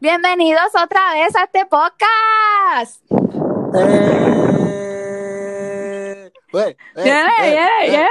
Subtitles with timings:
[0.00, 3.04] Bienvenidos otra vez a este podcast.
[3.74, 7.28] Eh, eh, eh,
[7.86, 8.06] eh.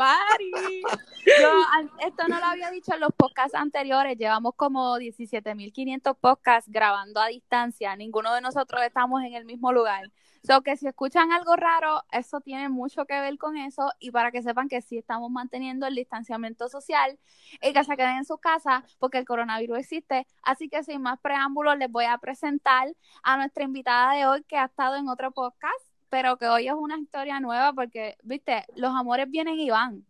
[0.00, 0.80] Party.
[1.26, 1.62] Yo
[2.06, 4.16] esto no lo había dicho en los podcasts anteriores.
[4.16, 7.94] Llevamos como 17.500 podcasts grabando a distancia.
[7.96, 10.10] Ninguno de nosotros estamos en el mismo lugar.
[10.42, 13.92] So que si escuchan algo raro, eso tiene mucho que ver con eso.
[13.98, 17.18] Y para que sepan que sí estamos manteniendo el distanciamiento social
[17.60, 20.26] y que se queden en su casa porque el coronavirus existe.
[20.42, 22.88] Así que sin más preámbulos, les voy a presentar
[23.22, 26.74] a nuestra invitada de hoy que ha estado en otro podcast, pero que hoy es
[26.74, 30.04] una historia nueva porque, viste, los amores vienen y van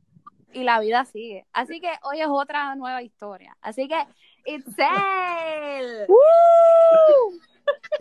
[0.52, 1.46] y la vida sigue.
[1.52, 3.56] Así que hoy es otra nueva historia.
[3.60, 4.06] Así que,
[4.46, 6.06] Itzel.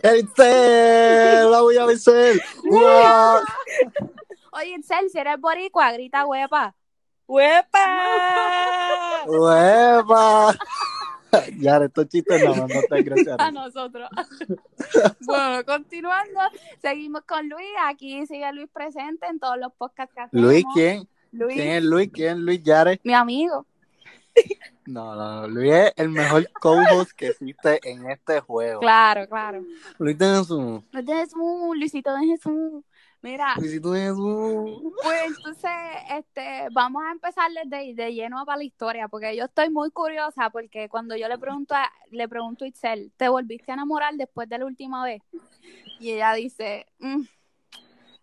[0.18, 2.40] Itzel, la voy a vencer.
[2.64, 3.42] Uah.
[4.52, 6.74] Oye, Itzel, si eres boricua, grita huepa.
[7.26, 9.22] ¡Huepa!
[9.26, 10.56] Hueva.
[11.58, 13.36] Ya, estos chistes no, no te gracias.
[13.38, 14.08] a nosotros.
[15.20, 16.40] bueno, continuando,
[16.80, 17.68] seguimos con Luis.
[17.86, 20.44] Aquí sigue Luis presente en todos los podcasts que hacemos.
[20.44, 21.08] Luis, ¿quién?
[21.32, 22.10] Luis, ¿Quién es Luis?
[22.12, 23.00] ¿Quién es Luis Yare?
[23.04, 23.66] mi amigo.
[24.86, 28.80] No, no, no, Luis es el mejor co-host que existe en este juego.
[28.80, 29.62] Claro, claro.
[29.98, 30.82] Luis tiene su...
[30.92, 32.84] Luis de Jesús, Luisito de Jesús.
[33.22, 34.94] Mira, Luisito su...
[35.02, 35.70] pues entonces,
[36.10, 40.48] este, vamos a empezar de, de lleno para la historia, porque yo estoy muy curiosa,
[40.50, 44.48] porque cuando yo le pregunto a, le pregunto a Itzel, ¿te volviste a enamorar después
[44.48, 45.22] de la última vez?
[45.98, 47.24] Y ella dice, "Mm,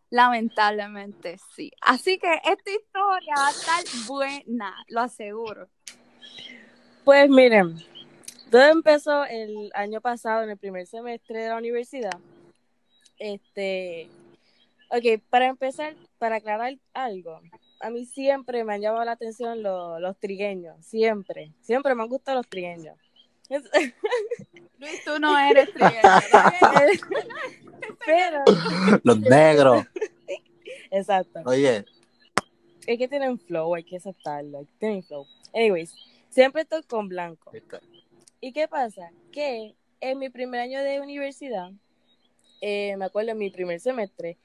[0.09, 1.72] lamentablemente sí.
[1.81, 5.68] Así que esta historia va a estar buena, lo aseguro.
[7.03, 7.78] Pues miren,
[8.52, 12.18] todo empezó el año pasado, en el primer semestre de la universidad.
[13.18, 14.09] Este,
[14.90, 17.42] ok, para empezar, para aclarar algo,
[17.80, 22.10] a mí siempre me han llamado la atención lo- los trigueños, siempre, siempre me han
[22.10, 22.98] gustado los trigueños.
[24.80, 26.02] Luis, tú no eres trigueño,
[28.06, 28.44] Pero,
[29.03, 29.86] Los negros.
[30.92, 31.42] exacto.
[31.46, 31.86] Oye,
[32.86, 35.26] Es que tienen flow, hay que aceptarlo, tienen flow.
[35.53, 35.94] Anyways,
[36.30, 37.52] siempre estoy con blanco.
[38.40, 39.09] ¿Y qué pasa?
[39.31, 41.72] Que en mi primer año de universidad,
[42.62, 44.38] eh, me acuerdo en mi primer semestre,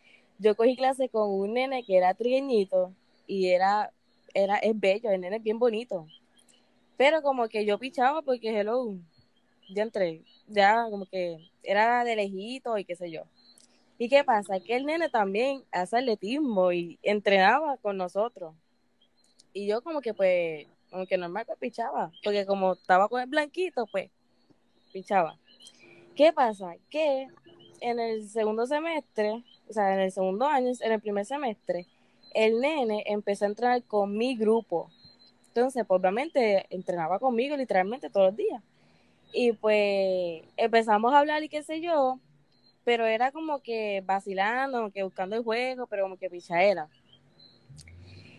[0.43, 2.93] yo cogí clase con un nene que era trigueñito
[3.27, 3.93] y era,
[4.35, 6.07] era, es bello, el nene es bien bonito.
[6.97, 8.97] Pero como que yo pichaba porque, hello,
[9.71, 13.23] ya entré, ya como que era de lejito y qué sé yo.
[13.99, 14.59] ¿Y qué pasa?
[14.59, 18.55] Que el nene también hace atletismo y entrenaba con nosotros.
[19.53, 23.29] Y yo como que pues, como que normal pues pichaba, porque como estaba con el
[23.29, 24.11] blanquito, pues
[24.93, 25.39] pichaba.
[26.17, 26.75] ¿Qué pasa?
[26.91, 27.29] Que
[27.81, 31.87] en el segundo semestre, o sea, en el segundo año, en el primer semestre,
[32.35, 34.91] el nene empezó a entrenar con mi grupo.
[35.49, 38.63] Entonces, pues, obviamente, entrenaba conmigo literalmente todos los días.
[39.33, 42.19] Y pues empezamos a hablar y qué sé yo,
[42.85, 46.91] pero era como que vacilando, que buscando el juego, pero como que pichadera.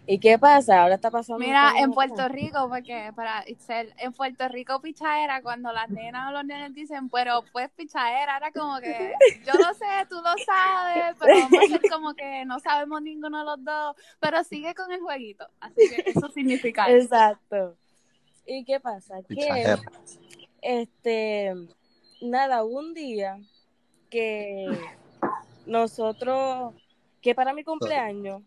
[0.06, 0.81] ¿Y qué pasa?
[0.81, 1.40] Ahora está pasando.
[1.40, 1.91] Mira, en.
[1.91, 6.74] Puerto Rico, porque para Itzel, en Puerto Rico pichadera, cuando las nenas o los nenes
[6.74, 9.13] dicen, pero pues pichadera, era como que
[9.46, 13.40] yo lo sé, tú lo sabes, pero vamos a hacer como que no sabemos ninguno
[13.40, 15.47] de los dos, pero sigue con el jueguito.
[15.62, 17.06] Así que eso significa eso.
[17.06, 17.78] Exacto.
[18.46, 19.16] ¿Y qué pasa?
[19.30, 19.78] Que
[20.62, 21.53] este,
[22.22, 23.40] nada, un día
[24.09, 24.68] que
[25.66, 26.74] nosotros,
[27.22, 28.42] que para mi cumpleaños,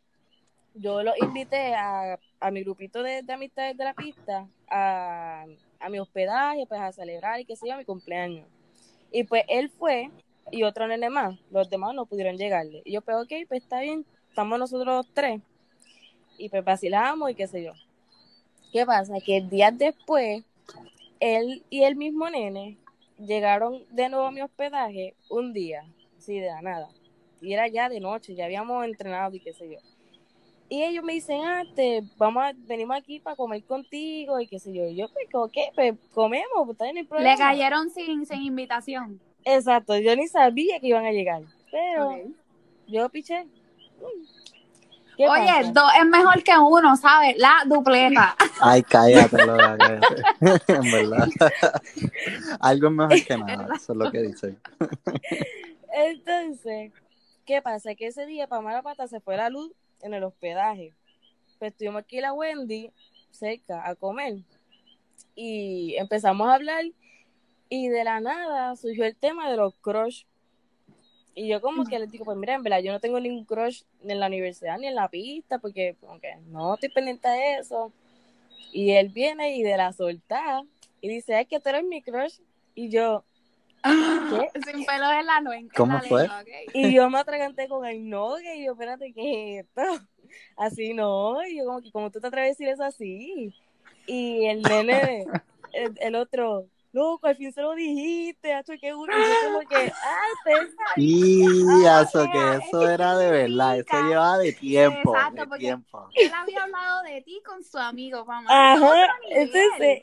[0.77, 5.45] yo lo invité a, a mi grupito de, de amistades de la pista a,
[5.81, 8.47] a mi hospedaje, pues a celebrar y que se yo, mi cumpleaños.
[9.11, 10.11] Y pues él fue
[10.51, 12.83] y otro nene más, los demás no pudieron llegarle.
[12.85, 15.41] Y yo, pues ok, pues está bien, estamos nosotros tres.
[16.39, 17.73] Y pues vacilamos y qué sé yo.
[18.73, 19.15] ¿Qué pasa?
[19.25, 20.45] Que días después,
[21.21, 22.77] él y el mismo nene
[23.19, 25.85] llegaron de nuevo a mi hospedaje un día,
[26.19, 26.89] así de la nada.
[27.41, 29.79] Y era ya de noche, ya habíamos entrenado y qué sé yo.
[30.69, 34.59] Y ellos me dicen, ah, te, vamos a, venimos aquí para comer contigo y qué
[34.59, 34.85] sé yo.
[34.85, 35.71] Y yo, pues, ¿cómo ¿qué?
[35.75, 37.33] Pues comemos, pues está hay problema.
[37.33, 39.21] Le cayeron sin, sin invitación.
[39.45, 41.43] Exacto, yo ni sabía que iban a llegar.
[41.71, 42.17] Pero
[42.89, 43.45] yo piché.
[43.45, 44.37] Mm.
[45.17, 45.73] ¿Qué Oye, pasa?
[45.73, 47.39] dos es mejor que uno, ¿sabes?
[47.39, 48.37] La dupleta.
[48.61, 50.01] Ay, cállate, cállate.
[50.73, 51.29] En verdad.
[52.61, 53.69] Algo es mejor que nada.
[53.77, 54.61] Eso es lo que dicen.
[55.95, 56.93] Entonces,
[57.47, 57.95] ¿qué pasa?
[57.95, 59.73] Que ese día, para mala pata, se fue la luz
[60.07, 60.95] en el hospedaje.
[61.59, 62.91] Pues estuvimos aquí la Wendy,
[63.31, 64.39] cerca, a comer.
[65.35, 66.85] Y empezamos a hablar.
[67.69, 70.25] Y de la nada surgió el tema de los crush.
[71.35, 73.83] Y yo como que les digo, pues mira, en verdad, yo no tengo ningún crush
[74.03, 77.93] ni en la universidad ni en la pista, porque como no estoy pendiente de eso.
[78.73, 80.65] Y él viene y de la soltada
[81.01, 82.39] y dice, es que tú eres mi crush.
[82.75, 83.25] Y yo,
[84.31, 84.61] ¿qué?
[84.71, 86.29] Sin pelos en la, en ¿Cómo la fue?
[86.73, 89.83] y yo me atraganté con el no, y yo, espérate, ¿qué es esto?
[90.57, 93.55] Así no, y yo como que, como tú te atreves a decir eso así?
[94.07, 95.27] Y el nene,
[95.73, 99.69] el, el otro, loco, al fin se lo dijiste, hacho, qué bueno, y yo como
[99.69, 104.53] que, ah, te Y eso, que es eso que era de verdad, eso llevaba de
[104.53, 106.09] tiempo, Exacto, de porque- tiempo.
[106.15, 108.51] Él había hablado de ti con su amigo, vamos.
[108.51, 110.03] Ajá, entonces,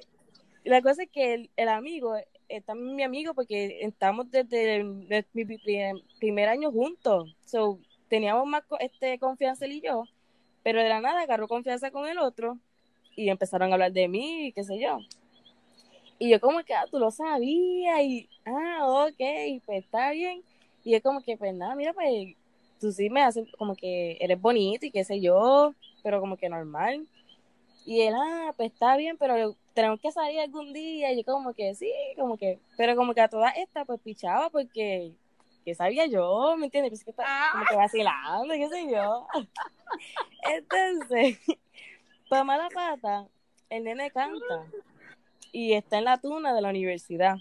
[0.63, 2.15] la cosa es que el, el amigo,
[2.57, 7.79] es también mi amigo porque estamos desde mi pri- primer año juntos, so,
[8.09, 10.05] teníamos más este, confianza él y yo,
[10.63, 12.57] pero de la nada agarró confianza con el otro
[13.15, 14.99] y empezaron a hablar de mí qué sé yo.
[16.19, 20.41] Y yo como que, ah, tú lo sabías y, ah, ok, pues está bien.
[20.83, 22.35] Y yo como que, pues nada, mira, pues
[22.79, 25.73] tú sí me haces como que eres bonito y qué sé yo,
[26.03, 27.05] pero como que normal.
[27.85, 31.11] Y él, ah, pues está bien, pero tenemos que salir algún día.
[31.11, 34.49] Y yo como que sí, como que, pero como que a todas estas pues pichaba
[34.49, 35.13] porque,
[35.65, 36.91] que sabía yo, ¿me entiendes?
[36.91, 39.27] Pues que está como que vacilando, qué sé yo.
[40.53, 41.39] Entonces,
[42.29, 43.27] para mala pata,
[43.69, 44.65] el nene canta
[45.51, 47.37] y está en la tuna de la universidad.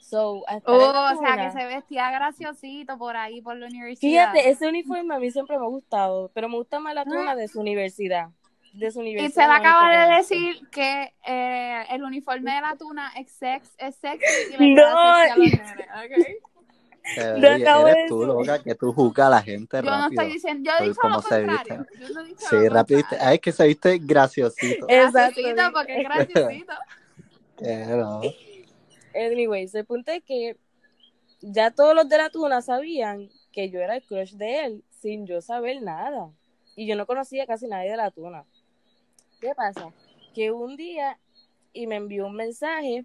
[0.00, 4.32] So, Oh, o sea, que se vestía graciosito por ahí, por la universidad.
[4.32, 7.34] Fíjate, ese uniforme a mí siempre me ha gustado, pero me gusta más la tuna
[7.34, 8.28] de su universidad.
[8.76, 12.02] De su Y se le es lo acaba único que de decir que eh, el
[12.02, 15.86] uniforme de la tuna es, sex, es sexy y le No, sexy a los nenes,
[16.04, 16.26] ¿ok?
[17.16, 20.22] Eh, acabo eres de tú, loca, que tú juzgas a la gente Yo no rápido.
[20.22, 21.86] estoy diciendo, yo he dicho cómo lo se contrario.
[22.00, 23.02] Yo no he dicho Sí, rápido.
[23.20, 24.86] Ay, es que se viste graciosito.
[24.88, 25.40] Exacto.
[25.40, 26.74] Graciosito, porque es graciosito.
[27.96, 28.20] No.
[29.14, 30.56] Anyways, el punto es que
[31.40, 35.26] ya todos los de la tuna sabían que yo era el crush de él sin
[35.26, 36.30] yo saber nada.
[36.74, 38.44] Y yo no conocía casi nadie de la tuna.
[39.40, 39.92] ¿Qué pasa?
[40.34, 41.18] Que un día
[41.72, 43.04] y me envió un mensaje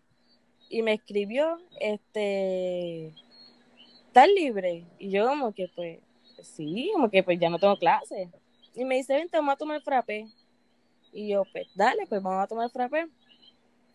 [0.69, 3.13] y me escribió, este,
[4.07, 4.85] ¿estás libre?
[4.97, 5.99] Y yo como que pues,
[6.41, 8.29] sí, como que pues ya no tengo clase.
[8.73, 10.27] Y me dice, vente, vamos a tomar frappé.
[11.11, 13.07] Y yo, pues dale, pues vamos a tomar frappé.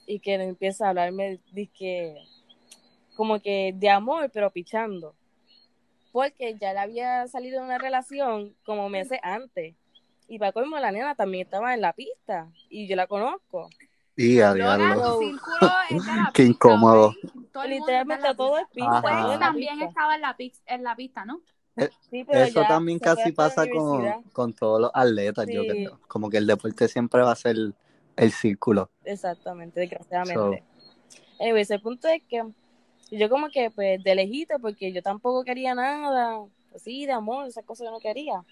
[0.07, 1.41] Y que empieza a hablarme,
[1.79, 2.17] que
[3.17, 5.15] como que de amor, pero pichando.
[6.13, 9.75] Porque ya le había salido de una relación como meses antes.
[10.29, 12.49] Y para colmo, la nena también estaba en la pista.
[12.69, 13.69] Y yo la conozco.
[14.17, 15.13] Y a Loca, diablo.
[15.19, 15.57] tu círculo
[15.91, 17.15] es de la Qué pista, incómodo.
[17.53, 19.03] Todo el Literalmente todo es pista.
[19.03, 20.37] Pues también estaba en la,
[20.67, 21.41] en la pista, ¿no?
[22.11, 25.69] Sí, pero Eso ya también casi pasa con, con todos los atletas, yo Sí.
[25.69, 26.01] creo.
[26.09, 27.57] Como que el deporte siempre va a ser
[28.17, 28.91] el círculo.
[29.05, 30.65] Exactamente, desgraciadamente.
[31.39, 32.43] Anyways, el punto es que
[33.11, 36.39] yo como que pues de lejito, porque yo tampoco quería nada,
[36.75, 38.43] así de amor, esas cosas yo no quería.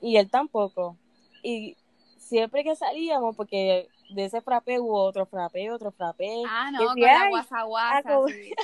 [0.00, 0.96] Y él tampoco.
[1.42, 1.76] Y
[2.18, 6.42] siempre que salíamos, porque de ese frappé hubo otro frappé, otro frappé.
[6.48, 7.98] Ah, no, que con la guasa guasa.
[7.98, 8.52] aco- sí.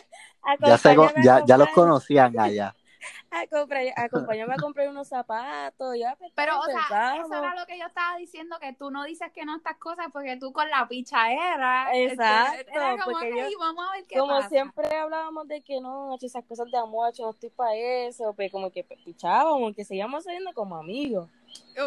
[0.61, 2.75] Ya, se, ya, ya los conocían allá.
[3.31, 7.67] a comprar- acompáñame a comprar unos zapatos, ya pues, Pero, o sea, eso era lo
[7.67, 10.69] que yo estaba diciendo, que tú no dices que no estas cosas porque tú con
[10.71, 11.93] la pichadera.
[11.93, 14.49] este, Exacto, era como, porque "Ey, yo- vamos a ver qué como pasa.
[14.49, 18.71] siempre hablábamos de que no, esas cosas de amor, no estoy para eso, pues como
[18.71, 21.29] que pichábamos, que seguíamos saliendo como amigos.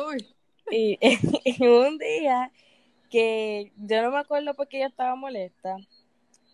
[0.08, 0.28] Uy.
[0.70, 0.98] Y,
[1.46, 2.52] y un día
[3.10, 5.76] que yo no me acuerdo porque yo estaba molesta,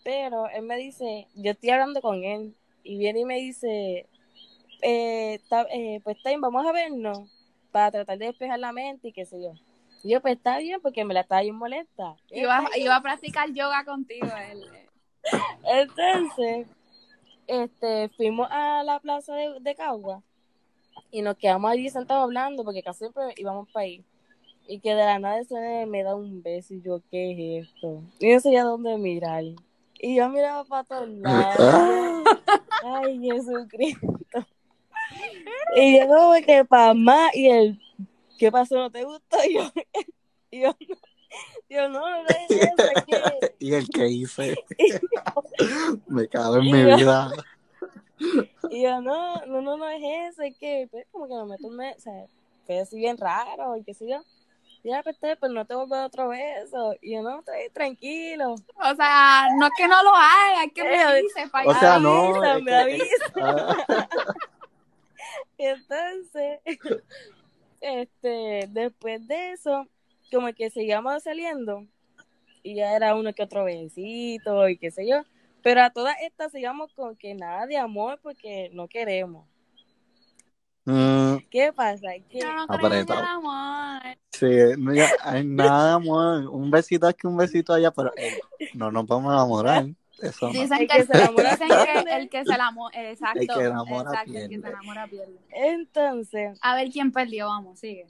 [0.04, 4.08] pero él me dice, yo estoy hablando con él, y viene y me dice,
[4.82, 7.30] eh, está- eh, pues está bien, vamos a vernos
[7.72, 9.54] para tratar de despejar la mente y qué sé yo.
[10.04, 12.16] Y yo, pues está bien, porque me la estaba bien molesta.
[12.30, 14.28] Iba, iba a practicar yoga contigo.
[14.52, 14.64] Él.
[15.66, 16.68] Entonces,
[17.48, 20.24] este, fuimos a la plaza de, de Cagua
[21.12, 24.04] y nos quedamos allí sentados hablando porque casi siempre íbamos para ahí.
[24.68, 27.68] Y que de la nada ese nene me da un beso y yo, ¿qué es
[27.70, 28.04] esto?
[28.20, 29.44] Y no sabía dónde mirar.
[30.00, 31.58] Y yo miraba para todos lados.
[32.84, 34.46] Ay, Jesucristo.
[35.76, 37.80] Y yo como que para más y el,
[38.38, 38.76] ¿qué pasó?
[38.76, 39.38] ¿No te gustó?
[39.50, 39.64] Y yo,
[40.52, 40.98] y yo, no,
[41.70, 43.56] yo no, no es eso, es que...
[43.60, 44.56] y el que hice.
[46.08, 47.32] Me cago en Y mi yo- vida.
[48.70, 51.68] Y yo, no, no, no, no es eso, es que, pues, como que me meto
[51.68, 52.26] un mes, o sea,
[52.66, 54.22] fue así bien raro, y qué sé yo.
[54.84, 56.96] Y ya, pues, pero no te vuelvo a dar otro beso.
[57.02, 58.54] Y yo, no, estoy tranquilo.
[58.54, 62.00] O sea, no es que no lo haga, es que me dice para O sea,
[62.00, 62.44] no.
[62.44, 63.76] Es que- Ah,
[65.58, 66.60] Y entonces,
[67.82, 69.88] este, después de eso,
[70.32, 71.86] como que seguíamos saliendo,
[72.64, 75.24] y ya era uno que otro besito, y qué sé yo.
[75.64, 79.48] Pero a todas estas sigamos con que nada de amor porque no queremos.
[80.86, 82.16] mm, ¿Qué pasa?
[82.30, 83.20] Yo no Apretado.
[83.20, 84.02] el amor.
[84.32, 84.48] sí,
[84.78, 86.48] no, ya, hay nada, amor.
[86.48, 88.40] Un besito aquí, un besito allá, pero eh,
[88.74, 89.86] no nos vamos a enamorar.
[90.20, 90.50] Eso.
[90.50, 94.10] Dicen que, que se enamora dicen que el que se enamora, exacto, El que enamora
[94.12, 95.40] exacto, el que se enamora pierde.
[95.52, 98.08] Entonces, A ver quién perdió, vamos, sigue.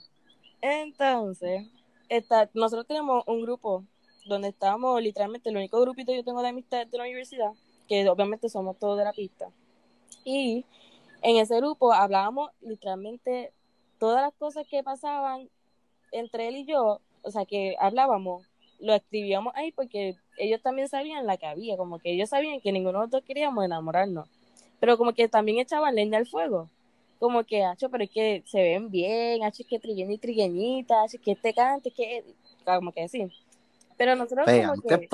[0.62, 1.68] entonces,
[2.08, 3.84] está, nosotros tenemos un grupo
[4.28, 7.52] donde estábamos literalmente, el único grupito que yo tengo de amistad de la universidad,
[7.88, 9.50] que obviamente somos todos de la pista.
[10.24, 10.66] Y
[11.22, 13.52] en ese grupo hablábamos literalmente
[14.00, 15.50] todas las cosas que pasaban
[16.12, 18.46] entre él y yo, o sea, que hablábamos,
[18.80, 22.72] lo escribíamos ahí porque ellos también sabían la que había, como que ellos sabían que
[22.72, 24.30] ninguno de nosotros queríamos enamorarnos,
[24.80, 26.70] pero como que también echaban leña al fuego,
[27.20, 31.02] como que, hacho, pero es que se ven bien, hacho, es que trigueño y trigueñita,
[31.02, 32.24] hacho, es que este cante, es que,
[32.64, 33.28] como que sí.
[33.98, 35.08] Pero nosotros Pegan, como que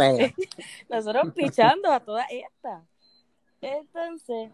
[0.90, 2.84] nosotros pichando a todas estas.
[3.62, 4.52] Entonces,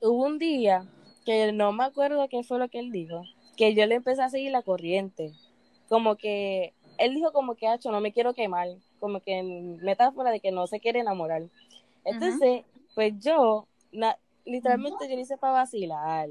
[0.00, 0.84] hubo un día
[1.24, 3.24] que no me acuerdo qué fue lo que él dijo,
[3.56, 5.32] que yo le empecé a seguir la corriente.
[5.88, 8.68] Como que él dijo como que, hacho, no me quiero quemar,
[9.00, 11.42] como que en metáfora de que no se quiere enamorar.
[12.04, 16.28] Entonces, pues yo, na- literalmente yo lo hice para vacilar,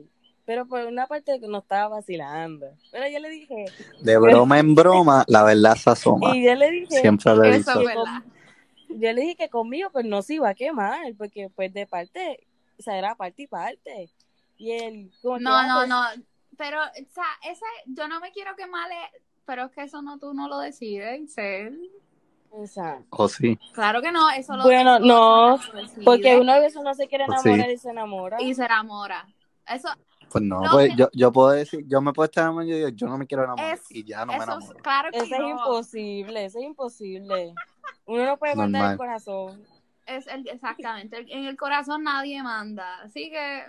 [0.51, 2.65] pero por una parte no estaba vacilando.
[2.91, 3.63] Pero yo le dije,
[4.01, 6.36] De broma en broma, la verdad se asoma.
[6.36, 8.22] y yo le dije, Siempre lo he Eso verdad.
[8.89, 12.46] yo le dije que conmigo pues no se iba a quemar, porque pues de parte,
[12.77, 14.10] o sea, era parte y parte.
[14.58, 16.25] Y él, como que, No, ah, no, pues, no.
[16.58, 20.20] Pero, o sea, ese, yo no me quiero quemar, eh, pero es que eso no
[20.20, 21.79] tú no lo decides, Cel.
[22.50, 23.58] o sea, O sí.
[23.72, 25.58] Claro que no, eso lo Bueno, no,
[26.03, 27.74] porque una vez uno se quiere Pues enamorar sí.
[27.74, 28.41] y se enamora.
[28.41, 29.25] y se enamora.
[29.65, 29.88] Eso,
[30.31, 32.85] Pues no, No, pues yo, yo puedo decir, yo me puedo estar enamorando y yo
[32.88, 33.73] digo, yo no me quiero enamorar.
[33.75, 34.79] Es- y ya no me eso es, enamoro.
[34.79, 37.53] claro que Eso es imposible, eso es imposible.
[38.05, 38.91] Uno no puede mandar Normal.
[38.93, 39.63] el corazón.
[40.05, 43.01] Es el, exactamente, el- en el corazón nadie manda.
[43.01, 43.63] Así que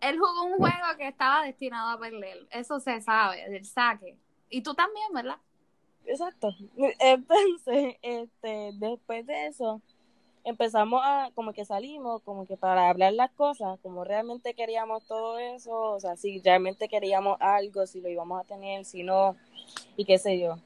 [0.00, 2.46] él jugó un juego que estaba destinado a perder.
[2.50, 4.16] Eso se sabe, del saque.
[4.50, 5.36] Y tú también, ¿verdad?
[6.04, 6.54] Exacto.
[7.00, 9.80] Entonces, este, después de eso,
[10.44, 15.38] empezamos a, como que salimos, como que para hablar las cosas, como realmente queríamos todo
[15.38, 19.36] eso, o sea, si realmente queríamos algo, si lo íbamos a tener, si no,
[19.96, 20.56] y qué sé yo.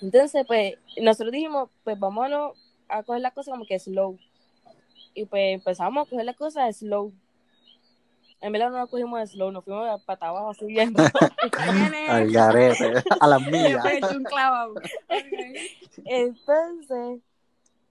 [0.00, 2.56] Entonces, pues, nosotros dijimos, pues vámonos
[2.88, 4.18] a coger las cosas como que slow.
[5.14, 7.12] Y pues empezamos a coger las cosas slow.
[8.40, 11.02] En verdad no nos cogimos de slow, nos fuimos para abajo subiendo.
[12.08, 13.84] Al garete, a las millas.
[16.04, 17.20] Entonces,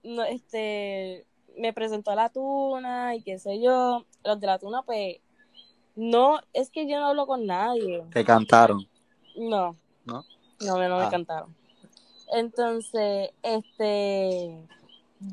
[0.08, 4.04] no, este, me presentó a la tuna y qué sé yo.
[4.24, 5.16] Los de la tuna, pues,
[5.96, 8.04] no, es que yo no hablo con nadie.
[8.12, 8.86] Te cantaron.
[9.36, 9.76] No.
[10.04, 10.24] ¿No?
[10.60, 11.10] No, no me Ah.
[11.10, 11.54] cantaron.
[12.32, 14.56] Entonces, este,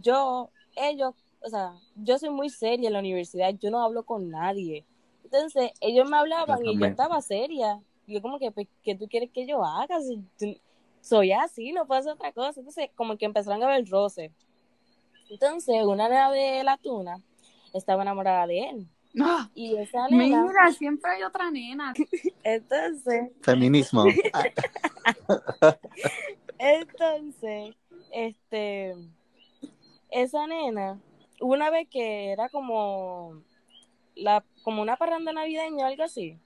[0.01, 4.29] yo, ellos, o sea, yo soy muy seria en la universidad, yo no hablo con
[4.29, 4.85] nadie.
[5.23, 7.81] Entonces, ellos me hablaban Yo y yo estaba seria.
[8.07, 9.99] Yo como que, pues, ¿qué tú quieres que yo haga?
[9.99, 10.59] Si tú-
[11.01, 12.59] soy así, no puedo hacer otra cosa.
[12.59, 14.31] Entonces, como que empezaron a ver roce.
[15.29, 17.17] Entonces, una nena de la tuna
[17.73, 18.87] estaba enamorada de él.
[19.13, 21.93] No, Y esa nena, mira, siempre hay otra nena.
[22.43, 24.05] entonces, Feminismo.
[26.57, 27.75] Entonces,
[28.11, 28.95] este,
[30.09, 30.99] esa nena,
[31.39, 33.41] una vez que era como
[34.15, 36.37] la, como una parranda navideña o algo así,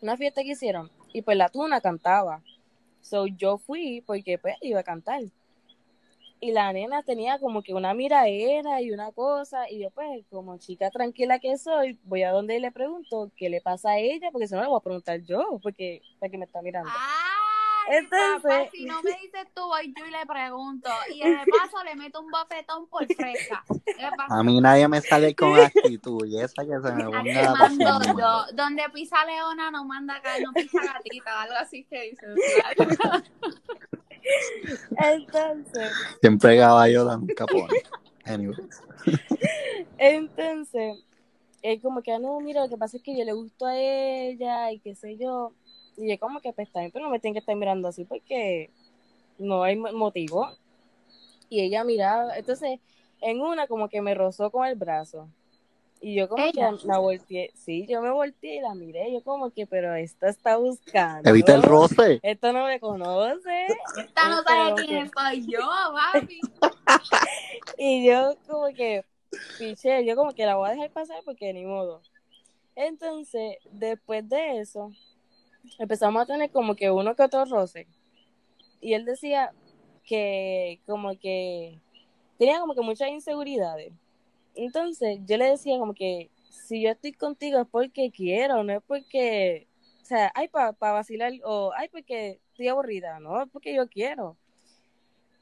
[0.00, 2.42] una fiesta que hicieron, y pues la tuna cantaba.
[3.00, 5.20] So yo fui porque pues iba a cantar.
[6.40, 10.58] Y la nena tenía como que una miraera y una cosa, y yo pues como
[10.58, 14.28] chica tranquila que soy, voy a donde y le pregunto qué le pasa a ella,
[14.30, 16.90] porque si no le voy a preguntar yo, porque para que me está mirando.
[16.92, 20.90] Ay, Entonces- papá, si no me dices tú, voy yo y le pregunto.
[21.14, 23.64] Y de paso le meto un bofetón por fresca.
[23.84, 24.38] ¿Qué pasa?
[24.38, 26.26] A mí nadie me sale con actitud.
[26.26, 28.54] Y esa que se me ponga mando yo.
[28.54, 32.26] Donde pisa leona no manda acá, no pisa gatita, algo así que dice.
[34.96, 37.82] Entonces, Siempre caballo da nunca pone.
[38.24, 38.56] Anyway.
[39.98, 40.98] Entonces,
[41.62, 43.76] él como que, "Ah, no, mira, lo que pasa es que yo le gusto a
[43.78, 45.52] ella y qué sé yo.
[45.96, 48.70] Y yo como que, pues bien, pero no me tienen que estar mirando así porque
[49.38, 50.48] no hay mo- motivo.
[51.48, 52.80] Y ella miraba, entonces,
[53.20, 55.28] en una como que me rozó con el brazo.
[56.00, 56.70] Y yo como ¿Ella?
[56.78, 60.28] que la volteé, sí, yo me volteé y la miré, yo como que, pero esta
[60.28, 61.28] está buscando.
[61.28, 62.20] Evita el roce.
[62.22, 63.66] Esta no me conoce.
[63.96, 66.40] Esta no sabe quién soy yo, papi.
[67.78, 69.04] Y yo como que,
[69.58, 72.02] piché, yo como que la voy a dejar pasar porque ni modo.
[72.76, 74.92] Entonces, después de eso,
[75.78, 77.86] empezamos a tener como que uno que otro roce.
[78.80, 79.52] Y él decía
[80.04, 81.80] que como que
[82.38, 83.92] tenía como que muchas inseguridades.
[84.54, 88.82] Entonces, yo le decía como que si yo estoy contigo es porque quiero, no es
[88.86, 89.66] porque,
[90.02, 94.36] o sea, ay, para vacilar, o ay, porque estoy aburrida, no, es porque yo quiero.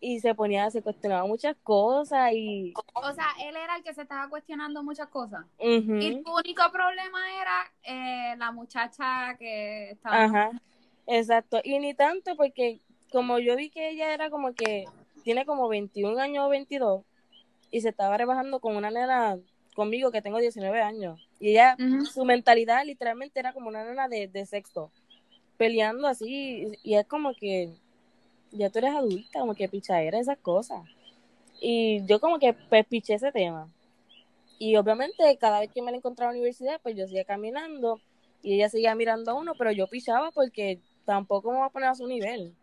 [0.00, 2.74] y se ponía, se cuestionaba muchas cosas y...
[2.94, 5.46] O sea, él era el que se estaba cuestionando muchas cosas.
[5.60, 10.24] Y tu único problema era eh, la muchacha que estaba...
[10.24, 10.50] Ajá,
[11.06, 11.60] exacto.
[11.62, 12.80] Y ni tanto porque
[13.12, 14.86] como yo vi que ella era como que
[15.22, 17.04] tiene como 21 años o 22
[17.72, 19.38] y se estaba rebajando con una nena
[19.74, 21.26] conmigo que tengo 19 años.
[21.40, 21.76] Y ella,
[22.12, 24.92] su mentalidad literalmente era como una nena de, de sexto,
[25.56, 26.78] peleando así.
[26.84, 27.72] Y es como que
[28.52, 30.82] ya tú eres adulta, como que pichadera, esas cosas.
[31.60, 33.68] Y yo como que pues, piché ese tema.
[34.58, 38.00] Y obviamente cada vez que me la encontraba en la universidad, pues yo seguía caminando
[38.42, 41.88] y ella seguía mirando a uno, pero yo pichaba porque tampoco me voy a poner
[41.88, 42.54] a su nivel.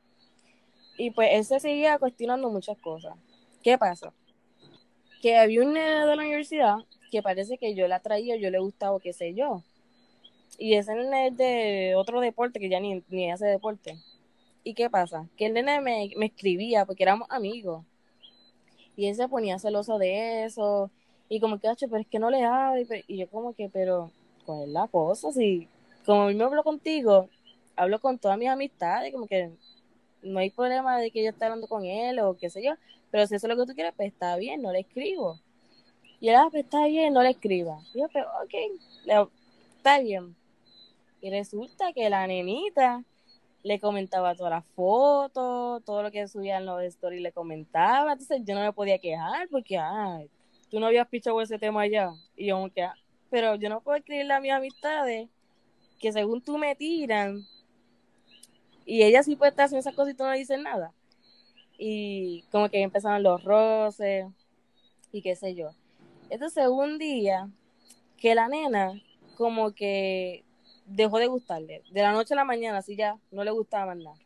[0.98, 3.16] Y pues él se seguía cuestionando muchas cosas.
[3.63, 4.13] ¿Qué pasa?
[5.22, 6.78] Que había un nene de la universidad
[7.12, 9.64] que parece que yo la traía, yo le gustaba, qué sé yo.
[10.58, 13.98] Y ese nene es de otro deporte que ya ni, ni hace deporte.
[14.64, 15.28] ¿Y qué pasa?
[15.38, 17.84] Que el nene me, me escribía porque éramos amigos.
[18.96, 20.92] Y él se ponía celoso de eso.
[21.30, 22.82] Y como que, "Acho, pero es que no le hablo.
[23.08, 24.12] Y yo como que, pero,
[24.46, 25.32] ¿cuál es la cosa?
[25.32, 25.68] Si,
[26.06, 27.30] como yo me hablo contigo,
[27.76, 29.52] hablo con todas mis amistades, como que
[30.22, 32.74] no hay problema de que yo esté hablando con él o qué sé yo.
[33.12, 35.40] Pero si eso es lo que tú quieres, pues está bien, no le escribo.
[36.20, 37.80] Y él, ah, pues está bien, no le escriba.
[37.96, 38.54] Yo, pero, ok,
[39.06, 39.28] le-
[39.78, 40.36] está bien.
[41.22, 43.04] Y resulta que la nenita
[43.64, 48.14] le comentaba todas las fotos, todo lo que subía en los stories le comentaba.
[48.14, 50.30] Entonces yo no me podía quejar porque, ay,
[50.70, 52.12] tú no habías pichado ese tema allá.
[52.36, 52.96] Y yo como que, "Ah",
[53.30, 55.30] pero yo no puedo escribirle a mis amistades
[56.00, 57.44] que según tú me tiran
[58.89, 60.91] y ella sí puede estar haciendo esas cosas y tú no le dices nada.
[61.77, 64.25] Y como que empezaron los roces
[65.12, 65.69] y qué sé yo.
[66.31, 67.48] Entonces un día
[68.17, 68.93] que la nena
[69.38, 70.43] como que
[70.88, 71.84] dejó de gustarle.
[71.91, 74.17] De la noche a la mañana, así ya no le gustaba más nada.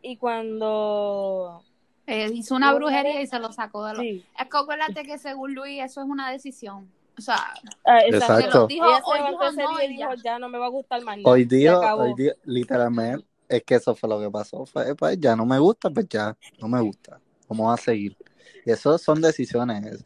[0.00, 1.62] Y cuando...
[2.06, 4.00] Eh, hizo una brujería y se lo sacó de los...
[4.00, 6.90] Sí, Es que acuérdate que según Luis eso es una decisión.
[7.18, 7.52] O sea,
[7.84, 8.50] ah, Exacto.
[8.50, 10.22] se lo dijo, hoy dijo no día y y dijo, ya.
[10.22, 11.18] ya no me va a gustar más.
[11.22, 14.66] Hoy día, hoy día, literalmente, es que eso fue lo que pasó.
[14.66, 17.20] Fue, pues ya no me gusta, pues ya no me gusta.
[17.48, 18.16] Vamos a seguir.
[18.64, 20.04] Y eso son decisiones.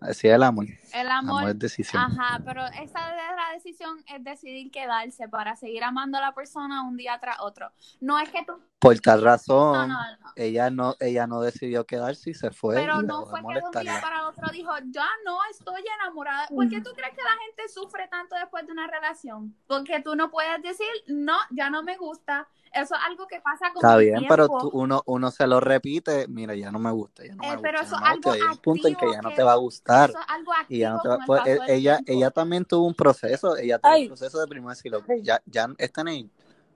[0.00, 0.66] Así es el amor.
[0.92, 2.02] El Amor amor, es decisión.
[2.02, 6.82] ajá, pero esa de la decisión es decidir quedarse para seguir amando a la persona
[6.82, 7.70] un día tras otro.
[8.00, 10.32] No es que tú, Por tal no, razón, no, no.
[10.36, 12.74] ella no, ella no decidió quedarse y se fue.
[12.76, 15.38] Pero y no fue de que de un día para el otro dijo, ya no
[15.50, 16.46] estoy enamorada.
[16.48, 19.54] ¿Por qué tú crees que la gente sufre tanto después de una relación?
[19.66, 22.48] Porque tú no puedes decir, no, ya no me gusta.
[22.74, 24.70] Eso es algo que pasa con Está el bien, pero tiempo.
[24.70, 27.50] tú- uno, uno se lo repite, mira, ya no me gusta, ya no me Eh,
[27.56, 27.62] gusta.
[27.62, 28.34] pero eso no me es algo.
[28.34, 30.08] Y hay un punto en que activo ya no que- te va a gustar.
[30.08, 32.12] Eso es algo Y ya no activo te va, con el pues, del ella, tiempo.
[32.12, 34.02] ella también tuvo un proceso, ella tuvo Ay.
[34.02, 35.68] un proceso de primero decir, "Ok, ya, ya
[36.04, 36.30] nene,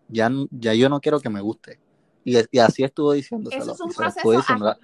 [0.09, 1.79] ya, ya yo no quiero que me guste.
[2.25, 3.63] Y, y así estuvo diciéndoselo.
[3.63, 4.77] Eso es un proceso diciendo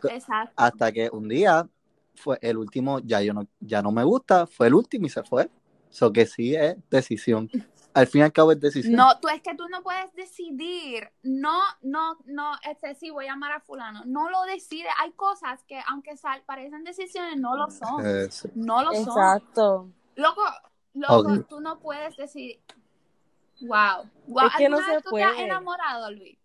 [0.00, 0.22] que,
[0.56, 1.68] hasta que un día
[2.14, 5.22] fue el último, ya yo no, ya no me gusta, fue el último y se
[5.22, 5.50] fue.
[5.90, 7.50] Eso que sí es decisión.
[7.96, 8.94] Al fin y al cabo es decisión.
[8.94, 13.32] No, tú es que tú no puedes decidir, no, no, no, este sí voy a
[13.32, 17.70] amar a fulano, no lo decides, hay cosas que aunque sal, parecen decisiones, no lo
[17.70, 18.04] son,
[18.54, 19.02] no lo son.
[19.02, 19.90] Exacto.
[20.14, 20.42] Loco,
[20.92, 21.48] loco, Ok.
[21.48, 22.60] tú no puedes decidir.
[23.62, 24.46] Wow, wow.
[24.46, 25.44] Es que no ¿Alguna se tú te has puede.
[25.44, 26.36] enamorado, Luis?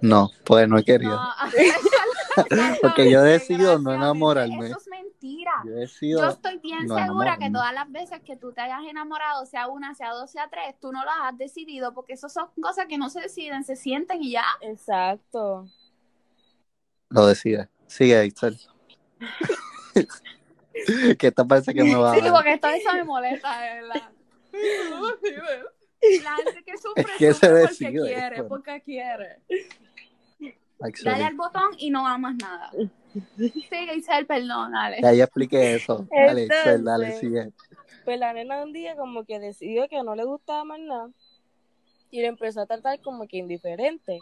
[0.00, 1.14] No, pues no he querido.
[1.14, 1.30] No.
[2.82, 4.66] Porque yo decido no Desgraciadamente, enamorarme.
[4.66, 4.86] Eso es
[5.20, 5.52] mentira.
[5.64, 8.60] Yo he Yo sido, estoy bien no segura que todas las veces que tú te
[8.60, 12.28] hayas enamorado, sea una, sea dos, sea tres, tú no las has decidido porque eso
[12.28, 14.44] son cosas que no se deciden, se sienten y ya.
[14.62, 15.66] Exacto.
[17.10, 17.68] lo decide.
[17.86, 18.58] Sigue, Itzel.
[21.18, 22.32] que esta parece que me va a Sí, dar.
[22.32, 24.10] porque esto eso me molesta, de verdad.
[26.22, 29.42] La gente que sufre, Es que se sufre porque quiere, porque quiere.
[31.04, 32.70] Dale al botón y no amas nada.
[33.36, 35.00] Sigue, Isabel, perdón, dale.
[35.02, 36.06] Ya, ya expliqué eso.
[36.10, 37.52] Dale, Itzel, dale, sigue.
[38.04, 41.10] Pues la nena un día como que decidió que no le gustaba más nada
[42.10, 44.20] y le empezó a tratar como que indiferente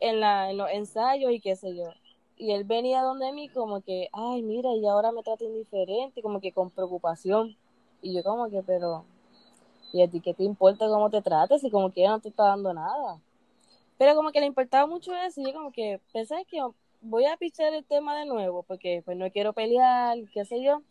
[0.00, 1.92] en, la, en los ensayos y qué sé yo.
[2.36, 6.40] Y él venía donde mí como que, ay, mira, y ahora me trata indiferente, como
[6.40, 7.56] que con preocupación.
[8.02, 9.04] Y yo como que, pero,
[9.92, 12.28] ¿y a ti qué te importa cómo te trates si como que ella no te
[12.28, 13.20] está dando nada?
[13.98, 16.60] Pero como que le importaba mucho eso y yo como que pensé que
[17.04, 20.82] voy a pichar el tema de nuevo porque pues no quiero pelear, qué sé yo.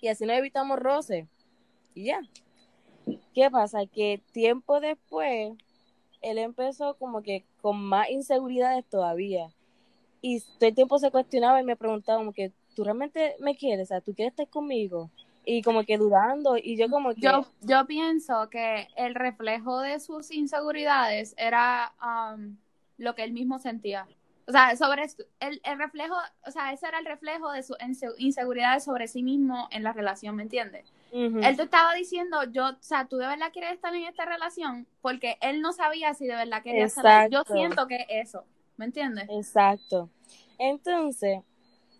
[0.00, 1.26] Y así nos evitamos roce.
[1.94, 2.20] Y ya.
[3.34, 3.86] ¿Qué pasa?
[3.86, 5.52] Que tiempo después,
[6.20, 9.48] él empezó como que con más inseguridades todavía.
[10.22, 13.88] Y todo el tiempo se cuestionaba y me preguntaba como que, ¿tú realmente me quieres?
[13.88, 15.10] O sea, ¿tú quieres estar conmigo?
[15.44, 16.56] Y como que dudando.
[16.58, 17.22] Y yo como que...
[17.22, 22.56] Yo, yo pienso que el reflejo de sus inseguridades era um,
[22.98, 24.06] lo que él mismo sentía.
[24.50, 25.04] O sea, sobre
[25.38, 27.76] el, el reflejo, o sea, ese era el reflejo de su
[28.18, 30.92] inseguridad sobre sí mismo en la relación, ¿me entiendes?
[31.12, 34.88] Él te estaba diciendo, yo, o sea, tú de verdad quieres estar en esta relación
[35.02, 37.30] porque él no sabía si de verdad quería estar.
[37.30, 38.44] Yo siento que eso,
[38.76, 39.28] ¿me entiendes?
[39.30, 40.10] Exacto.
[40.58, 41.42] Entonces,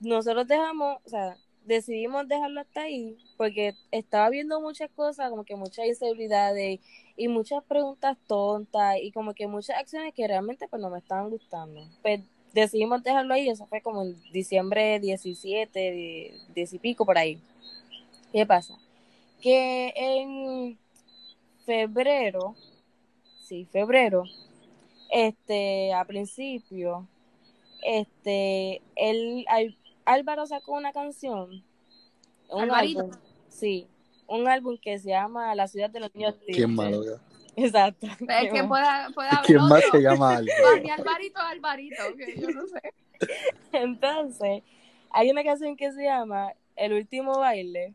[0.00, 5.54] nosotros dejamos, o sea, decidimos dejarlo hasta ahí porque estaba viendo muchas cosas, como que
[5.54, 6.80] muchas inseguridades
[7.14, 11.30] y muchas preguntas tontas y como que muchas acciones que realmente pues no me estaban
[11.30, 11.80] gustando.
[12.02, 17.40] Pues decidimos dejarlo ahí, eso fue como en diciembre 17, 10 y pico por ahí.
[18.32, 18.78] ¿Qué pasa?
[19.40, 20.78] Que en
[21.64, 22.54] febrero,
[23.42, 24.24] sí, febrero,
[25.10, 27.06] este, a principio,
[27.82, 29.46] este, él,
[30.04, 31.64] Álvaro sacó una canción.
[32.50, 33.10] Un álbum,
[33.48, 33.86] sí,
[34.26, 37.02] un álbum que se llama La ciudad de los niños ¿Quién malo
[37.64, 38.06] Exacto.
[38.06, 40.92] Es que pueda, haber ¿Quién más se llama Álvaro?
[40.96, 42.94] Alvarito, Alvarito, que yo no sé.
[43.72, 44.62] Entonces,
[45.10, 47.94] hay una canción que se llama El último baile.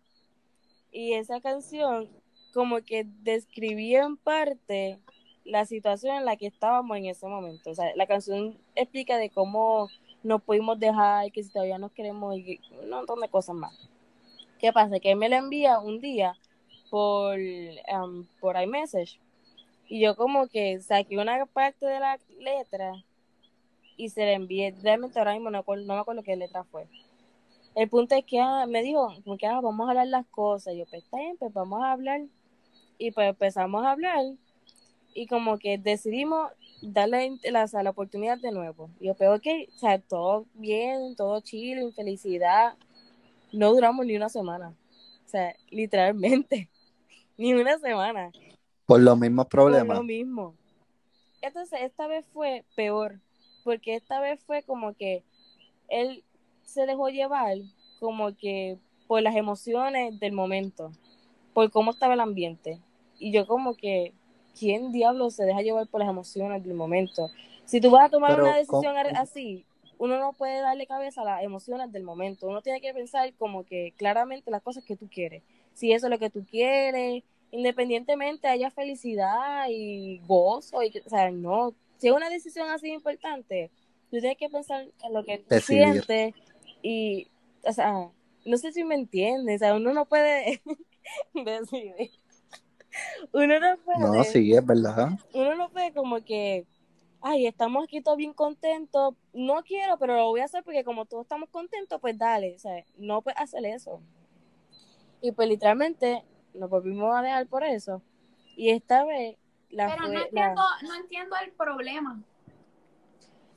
[0.92, 2.10] Y esa canción
[2.54, 5.00] como que describía en parte
[5.44, 7.72] la situación en la que estábamos en ese momento.
[7.72, 9.90] O sea, la canción explica de cómo
[10.24, 13.90] nos pudimos dejar, que si todavía nos queremos, y un montón de cosas más.
[14.58, 15.00] ¿Qué pasa?
[15.00, 16.36] Que él me la envía un día
[16.90, 19.20] por, um, por iMessage
[19.88, 22.94] y yo como que saqué una parte de la letra
[23.98, 24.76] y se la envié.
[24.82, 26.88] Realmente ahora mismo no, no me acuerdo qué letra fue.
[27.76, 30.74] El punto es que ah, me dijo, como que ah, vamos a hablar las cosas.
[30.74, 32.22] Y yo, pues está bien, pues vamos a hablar.
[32.98, 34.26] Y pues empezamos a hablar
[35.16, 38.92] y como que decidimos darle la, la oportunidad de nuevo.
[39.00, 42.74] Y yo, pero pues, ok, o sea, todo bien, todo chill, felicidad.
[43.54, 44.76] No duramos ni una semana.
[45.26, 46.70] O sea, literalmente,
[47.38, 48.32] ni una semana.
[48.86, 49.88] Por los mismos problemas.
[49.88, 50.56] Por lo mismo.
[51.42, 53.20] Entonces, esta vez fue peor,
[53.64, 55.24] porque esta vez fue como que
[55.88, 56.24] él
[56.64, 57.58] se dejó llevar
[58.00, 60.92] como que por las emociones del momento,
[61.54, 62.80] por cómo estaba el ambiente.
[63.20, 64.14] Y yo como que
[64.58, 67.30] ¿quién diablo se deja llevar por las emociones del momento?
[67.66, 69.66] Si tú vas a tomar una decisión así,
[69.98, 72.48] uno no puede darle cabeza a las emociones del momento.
[72.48, 75.44] Uno tiene que pensar como que claramente las cosas que tú quieres.
[75.74, 77.24] Si eso es lo que tú quieres,
[77.56, 81.74] independientemente haya felicidad y gozo, y, o sea, no.
[81.98, 83.72] Si es una decisión así importante,
[84.12, 86.34] tú tienes que pensar en lo que tú sientes
[86.82, 87.28] y,
[87.64, 88.10] o sea,
[88.46, 90.62] no sé si me entiendes, o sea, uno no puede
[91.34, 92.12] decidir
[93.32, 94.00] uno no puede.
[94.00, 95.10] No, sí, es verdad.
[95.34, 96.66] Uno no puede como que,
[97.22, 99.16] ay, estamos aquí todos bien contentos.
[99.34, 102.56] No quiero, pero lo voy a hacer porque como todos estamos contentos, pues dale.
[102.56, 104.02] O sea, no puedes hacer eso.
[105.22, 106.24] Y pues literalmente
[106.56, 108.02] nos volvimos a dejar por eso.
[108.56, 109.38] Y esta vez
[109.70, 112.22] la Pero no, entiendo, no entiendo el problema.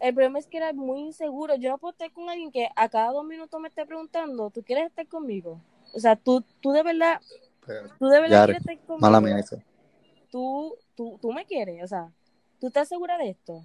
[0.01, 1.57] El problema es que era muy inseguro.
[1.57, 4.63] Yo no puedo estar con alguien que a cada dos minutos me esté preguntando, ¿tú
[4.63, 5.61] quieres estar conmigo?
[5.95, 7.21] O sea, tú, tú de verdad
[7.99, 9.01] tú de verdad quieres estar conmigo.
[9.01, 9.61] Mala mía eso.
[10.31, 12.13] Tú, tú, tú me quieres, o sea,
[12.61, 13.65] ¿tú estás segura de esto?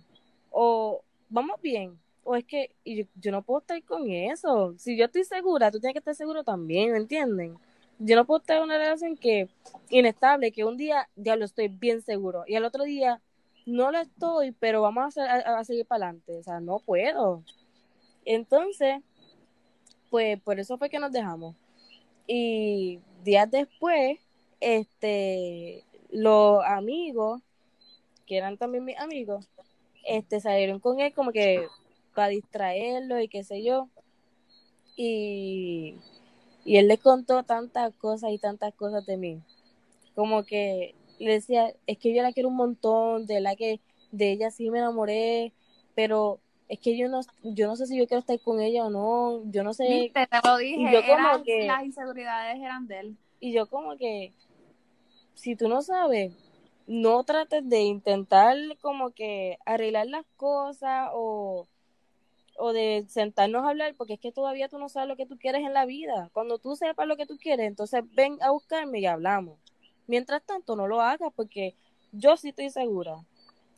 [0.50, 4.74] O vamos bien, o es que yo, yo, no puedo estar con eso.
[4.78, 7.58] Si yo estoy segura, tú tienes que estar seguro también, ¿me entienden?
[8.06, 9.50] Yo no puedo estar en una relación que
[9.90, 13.22] inestable, que un día ya lo estoy bien seguro y al otro día
[13.66, 16.38] no lo estoy, pero vamos a, a seguir para adelante.
[16.38, 17.44] O sea, no puedo.
[18.26, 19.02] Entonces,
[20.10, 21.56] pues por eso fue que nos dejamos.
[22.28, 24.20] Y días después,
[24.60, 27.42] este, los amigos,
[28.26, 29.50] que eran también mis amigos,
[30.06, 31.68] este, salieron con él como que
[32.14, 33.90] para distraerlo y qué sé yo.
[34.96, 35.96] Y,
[36.66, 39.42] y él le contó tantas cosas y tantas cosas de mí.
[40.16, 43.80] Como que le decía, es que yo la quiero un montón, de la que
[44.12, 45.54] de ella sí me enamoré,
[45.96, 48.90] pero es que yo no, yo no sé si yo quiero estar con ella o
[48.90, 50.12] no, yo no sé.
[50.14, 53.18] Te lo dije, y yo como que, las inseguridades eran de él.
[53.40, 54.34] Y yo como que,
[55.36, 56.34] si tú no sabes,
[56.88, 61.68] no trates de intentar como que arreglar las cosas o,
[62.64, 65.38] o de sentarnos a hablar, porque es que todavía tú no sabes lo que tú
[65.38, 66.30] quieres en la vida.
[66.32, 69.60] Cuando tú sepas lo que tú quieres, entonces ven a buscarme y hablamos.
[70.08, 71.76] Mientras tanto, no lo hagas porque
[72.14, 73.18] yo sí estoy segura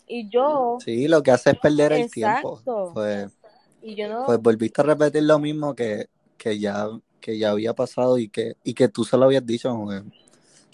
[0.08, 0.78] y yo...
[0.86, 2.62] Sí, lo que hace es perder el tiempo.
[2.94, 3.32] Pues,
[3.82, 4.28] y yo no...
[4.28, 6.06] pues volviste a repetir lo mismo que,
[6.38, 6.88] que, ya,
[7.20, 9.76] que ya había pasado y que, y que tú se lo habías dicho,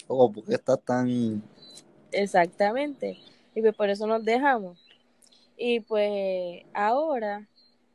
[0.06, 1.42] o porque estás tan...
[2.10, 3.18] Exactamente.
[3.54, 4.78] Y pues por eso nos dejamos.
[5.56, 7.48] Y pues ahora,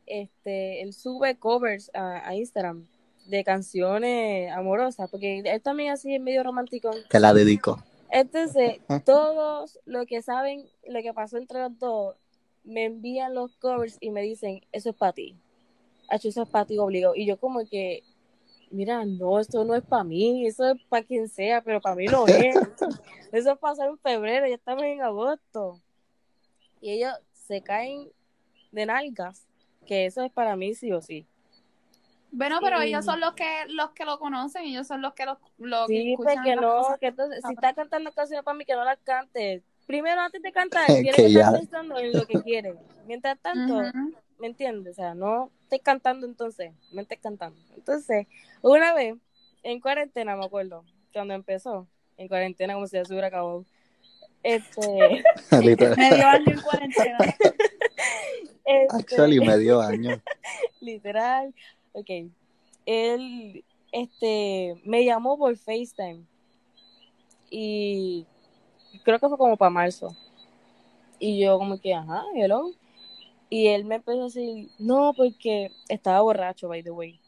[0.08, 2.88] este, él sube covers a, a Instagram
[3.28, 6.92] de canciones amorosas, porque él también así es medio romántico.
[7.10, 7.84] Te la dedico.
[8.10, 12.16] Entonces, todos los que saben lo que pasó entre los dos,
[12.64, 15.36] me envían los covers y me dicen, eso es para ti.
[16.10, 17.16] Eso es para ti obligado.
[17.16, 18.04] Y yo como que,
[18.72, 22.06] mira, no, esto no es para mí, eso es para quien sea, pero para mí
[22.06, 22.56] no es.
[23.32, 25.82] eso pasó en febrero, ya estamos en agosto.
[26.82, 28.10] Y ellos se caen
[28.72, 29.47] de nalgas,
[29.88, 31.26] que eso es para mí sí o sí.
[32.32, 35.40] Bueno, pero ellos son los que los que lo conocen, ellos son los que lo,
[35.58, 37.00] lo sí, escuchan pues que las no, cosas.
[37.00, 39.64] que entonces, si estás cantando canciones para mí, que no las cantes.
[39.88, 42.76] Primero, antes de cantar, Que tienes que estar ya- pensando en lo que quieres.
[43.08, 43.82] Mientras tanto.
[44.40, 44.92] ¿me entiendes?
[44.92, 47.60] O sea, no estés cantando entonces, no estés cantando.
[47.76, 48.28] Entonces,
[48.62, 49.16] una vez,
[49.64, 53.66] en cuarentena, me acuerdo, cuando empezó, en cuarentena, como si ya se hubiera acabado,
[54.44, 55.24] este,
[55.62, 55.98] Literal.
[55.98, 57.18] Medio año en cuarentena.
[58.68, 60.22] Este, medio año.
[60.82, 61.54] literal,
[61.94, 62.10] ok,
[62.86, 66.24] él, este, me llamó por FaceTime
[67.50, 68.26] y
[69.04, 70.16] creo que fue como para marzo.
[71.20, 72.72] Y yo como que, ajá, hello.
[73.50, 77.20] Y él me empezó a decir, no, porque estaba borracho, by the way.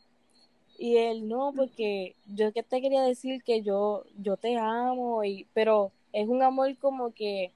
[0.77, 5.47] Y él, no, porque yo que te quería decir que yo, yo te amo, y,
[5.53, 7.51] pero es un amor como que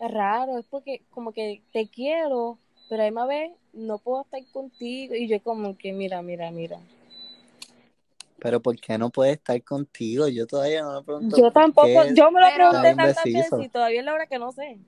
[0.00, 5.14] raro, es porque como que te quiero, pero a misma vez no puedo estar contigo.
[5.14, 6.78] Y yo como que, mira, mira, mira.
[8.38, 10.28] Pero ¿por qué no puede estar contigo?
[10.28, 11.36] Yo todavía no me pregunto.
[11.36, 12.14] Yo tampoco, qué.
[12.14, 14.78] yo me lo Pero- pregunté tantas veces y todavía es la hora que no sé.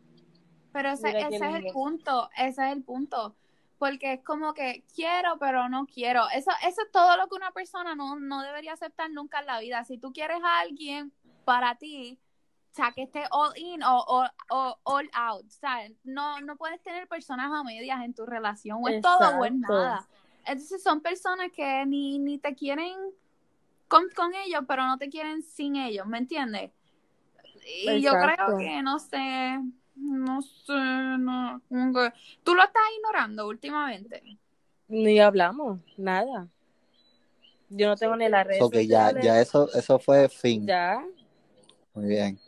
[0.73, 3.35] Pero ese, ese es el punto, ese es el punto.
[3.79, 6.29] Porque es como que quiero, pero no quiero.
[6.35, 9.61] Eso, eso es todo lo que una persona no, no debería aceptar nunca en la
[9.61, 9.85] vida.
[9.85, 11.13] Si tú quieres a alguien
[11.45, 12.19] para ti,
[12.95, 15.45] que esté all in o, o, o all out.
[15.47, 18.79] O sea, no, no puedes tener personas a medias en tu relación.
[18.83, 20.07] O es todo o es nada.
[20.45, 22.95] Entonces son personas que ni, ni te quieren
[23.89, 26.71] con, con ellos, pero no te quieren sin ellos, ¿me entiendes?
[27.85, 29.61] Y yo creo que, no sé,
[29.97, 31.61] no sé, no,
[32.45, 34.23] tú lo estás ignorando últimamente.
[34.89, 36.49] Ni hablamos, nada.
[37.69, 38.63] Yo no tengo ni la red.
[38.63, 40.65] Ok, ya, ya eso, eso fue fin.
[40.65, 41.05] Ya,
[41.95, 42.39] Muy bien.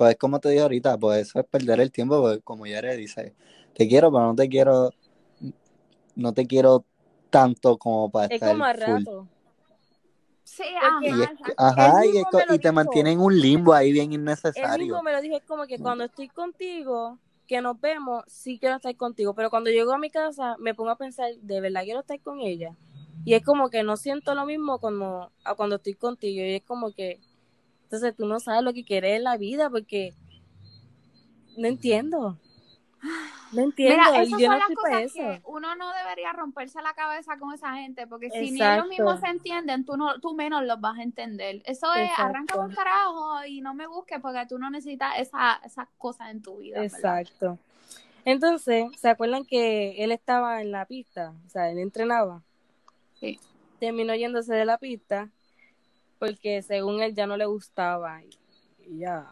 [0.00, 3.34] Pues como te dije ahorita, pues eso es perder el tiempo, porque como Yare dice,
[3.74, 4.94] te quiero, pero no te quiero,
[6.16, 6.86] no te quiero
[7.28, 8.80] tanto como para es estar como a full.
[8.80, 9.28] rato.
[10.42, 10.62] Sí,
[11.02, 12.72] Porque- Y, es, ajá, ajá, Él y, es te dijo.
[12.72, 14.84] mantienen en un limbo ahí bien Él innecesario.
[14.86, 18.76] mismo me lo dijo, es como que cuando estoy contigo, que nos vemos, sí quiero
[18.76, 22.00] estar contigo, pero cuando llego a mi casa me pongo a pensar, de verdad quiero
[22.00, 22.74] estar con ella.
[23.26, 26.42] Y es como que no siento lo mismo como a cuando estoy contigo.
[26.42, 27.20] Y es como que,
[27.90, 30.14] entonces tú no sabes lo que quieres en la vida porque
[31.58, 32.38] no entiendo.
[33.52, 33.96] No entiendo.
[33.96, 35.14] Mira, esas yo son no las cosas eso.
[35.14, 39.18] que uno no debería romperse la cabeza con esa gente, porque si ni ellos mismos
[39.18, 41.62] se entienden, tú no, tú menos los vas a entender.
[41.64, 42.22] Eso es, Exacto.
[42.22, 46.42] arranca por carajo y no me busques porque tú no necesitas esa, esas cosas en
[46.42, 46.80] tu vida.
[46.80, 46.96] ¿verdad?
[46.96, 47.58] Exacto.
[48.24, 51.34] Entonces, ¿se acuerdan que él estaba en la pista?
[51.44, 52.44] O sea, él entrenaba.
[53.18, 53.40] Sí.
[53.80, 55.28] Terminó yéndose de la pista
[56.20, 58.22] porque según él ya no le gustaba.
[58.22, 58.30] Y
[58.86, 59.26] y ya.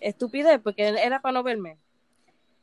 [0.00, 1.76] Estupidez, porque era para no verme.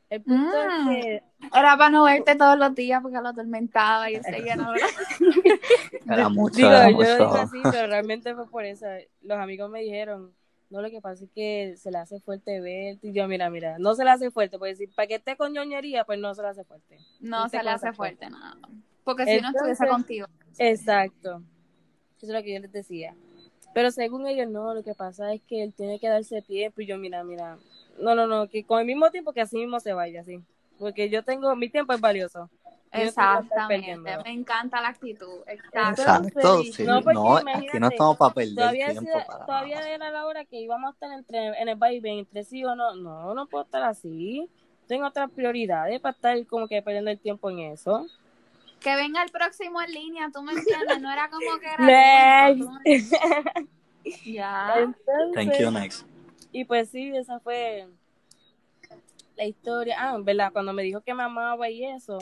[0.08, 0.88] El punto Mm.
[0.90, 4.72] es que Era para no verte todos los días porque lo atormentaba y seguía no
[6.10, 7.40] Era mucho, Digo, era yo lo digo mucho.
[7.42, 8.86] así, pero realmente fue por eso.
[9.22, 10.32] Los amigos me dijeron,
[10.70, 13.08] no, lo que pasa es que se le hace fuerte verte.
[13.08, 15.52] Y yo, mira, mira, no se le hace fuerte, porque si para que esté con
[15.52, 16.98] ñoñería, pues no se le hace fuerte.
[17.20, 18.56] No se le hace fuerte nada.
[19.04, 20.26] Porque si no estuviese contigo.
[20.58, 21.42] Exacto.
[22.16, 23.14] Eso es lo que yo les decía.
[23.74, 26.80] Pero según ellos, no, lo que pasa es que él tiene que darse tiempo.
[26.80, 27.58] Y yo, mira, mira,
[28.00, 30.40] no, no, no, que con el mismo tiempo que así mismo se vaya, así.
[30.78, 32.48] Porque yo tengo, mi tiempo es valioso.
[32.92, 33.96] Exactamente.
[34.24, 35.40] Me encanta la actitud.
[35.46, 36.62] Exacto.
[36.62, 36.84] Sí.
[36.84, 39.10] no, No, aquí no estamos para perder Todavía, tiempo.
[39.26, 39.90] para todavía nada.
[39.90, 42.94] era la hora que íbamos a estar entre, en el vaivén, entre sí o no.
[42.94, 44.48] No, no puedo estar así.
[44.86, 48.06] Tengo otras prioridades para estar como que perdiendo el tiempo en eso.
[48.80, 51.00] Que venga el próximo en línea, tú me entiendes.
[51.00, 51.86] No era como que era.
[51.86, 52.60] Next.
[52.60, 53.68] tú-
[54.24, 54.74] Ya.
[54.78, 56.06] Entonces, Thank you, next.
[56.52, 57.88] Y pues sí, esa fue
[59.36, 59.96] la historia.
[59.98, 62.18] Ah, verdad, cuando me dijo que me amaba y eso,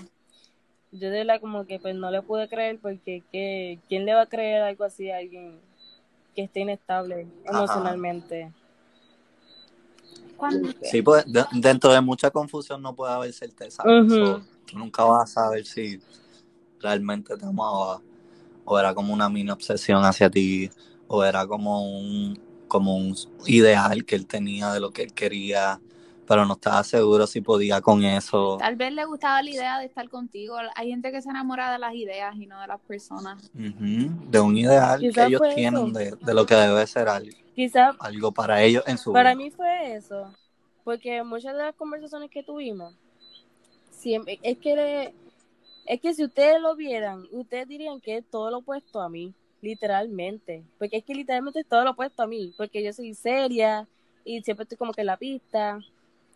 [0.93, 4.23] yo de la como que pues no le pude creer porque que, ¿quién le va
[4.23, 5.61] a creer algo así a alguien
[6.35, 7.59] que esté inestable Ajá.
[7.59, 8.51] emocionalmente?
[10.83, 13.83] Sí, pues de- dentro de mucha confusión no puede haber certeza.
[14.09, 16.01] So, tú nunca vas a saber si
[16.85, 18.01] realmente te amaba
[18.67, 20.71] o era como una mini obsesión hacia ti
[21.09, 23.15] o era como un como un
[23.47, 25.81] ideal que él tenía de lo que él quería,
[26.27, 28.57] pero no estaba seguro si podía con eso.
[28.59, 30.57] Tal vez le gustaba la idea de estar contigo.
[30.75, 33.51] Hay gente que se enamora de las ideas y no de las personas.
[33.55, 38.33] De un ideal que ellos tienen de, de lo que debe ser algo, Quizás algo
[38.33, 39.45] para ellos en su para vida.
[39.45, 40.33] mí fue eso,
[40.83, 42.93] porque muchas de las conversaciones que tuvimos
[43.91, 45.15] siempre, es que
[45.87, 49.35] es que si ustedes lo vieran, ustedes dirían que es todo lo opuesto a mí,
[49.61, 53.89] literalmente, porque es que literalmente es todo lo opuesto a mí, porque yo soy seria
[54.25, 55.79] y siempre estoy como que en la pista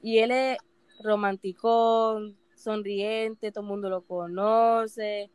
[0.03, 0.59] y él es
[1.03, 2.21] romántico,
[2.55, 5.31] sonriente, todo el mundo lo conoce,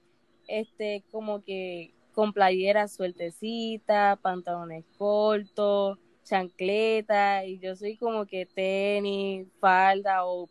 [0.47, 9.47] este como que con playera sueltecita, pantalones cortos, chancleta y yo soy como que tenis,
[9.59, 10.47] falda o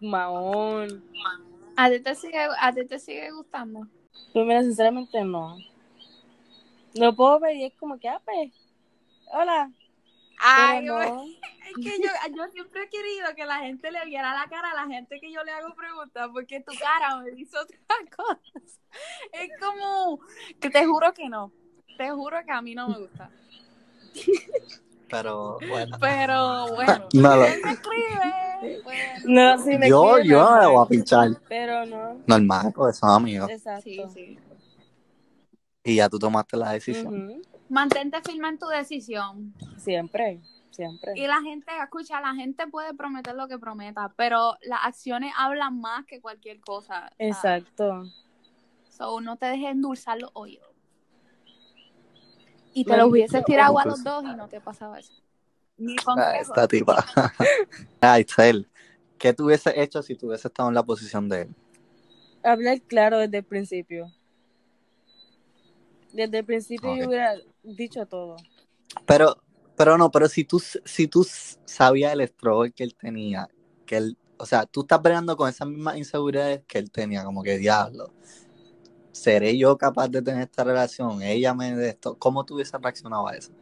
[0.00, 1.02] mahón.
[1.76, 3.86] ¿A ti te sigue, a ti te sigue gustando?
[4.32, 5.58] Pues mira, sinceramente no.
[6.94, 8.52] Lo puedo ver y es como que, ah, pues,
[9.26, 9.70] hola.
[10.38, 10.98] Ay, no.
[11.68, 14.74] es que yo, yo siempre he querido que la gente le viera la cara a
[14.74, 17.78] la gente que yo le hago preguntas, porque tu cara me dice otra
[18.16, 18.40] cosa.
[19.32, 20.20] Es como
[20.60, 21.52] que te juro que no.
[21.98, 23.30] Te juro que a mí no me gusta.
[25.08, 25.96] Pero bueno.
[26.00, 27.08] Pero bueno.
[27.12, 28.82] No, me escribe.
[29.24, 31.28] No, sí me yo, yo no me voy a pinchar.
[31.48, 32.20] Pero no.
[32.26, 33.50] Normal, pues son amigos.
[33.50, 33.82] Exacto.
[33.82, 34.38] Sí, sí.
[35.84, 37.40] Y ya tú tomaste la decisión.
[37.68, 39.54] Mantente firme en tu decisión.
[39.76, 40.40] Siempre,
[40.70, 41.12] siempre.
[41.14, 45.80] Y la gente, escucha, la gente puede prometer lo que prometa, pero las acciones hablan
[45.80, 47.10] más que cualquier cosa.
[47.18, 48.04] Exacto.
[48.88, 50.75] So, no te dejes endulzar los oídos.
[52.76, 55.14] Y te lo hubieses tirado a los dos y no te pasaba eso.
[55.78, 57.02] Ni con ah, esta tipa.
[58.02, 58.68] Ay, Cel,
[59.16, 61.54] ¿qué tú hubieses hecho si tú hubieses estado en la posición de él?
[62.44, 64.12] Hablar claro desde el principio.
[66.12, 68.36] Desde el principio yo hubiera dicho todo.
[69.06, 69.38] Pero,
[69.74, 71.26] pero no, pero si tú, si tú
[71.64, 73.48] sabías el struggle que él tenía,
[73.86, 77.42] que él, o sea, tú estás peleando con esas mismas inseguridades que él tenía, como
[77.42, 78.12] que diablo.
[79.16, 81.22] ¿Seré yo capaz de tener esta relación?
[81.22, 82.16] Ella me de esto.
[82.18, 83.52] ¿Cómo tú hubieses reaccionado a eso?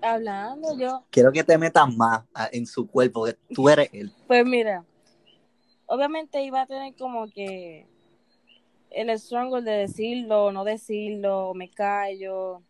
[0.00, 1.04] hablando yo.
[1.10, 4.10] Quiero que te metas más en su cuerpo, que tú eres él.
[4.26, 4.84] Pues mira,
[5.86, 7.86] obviamente iba a tener como que
[8.90, 12.62] el struggle de decirlo, o no decirlo, me callo.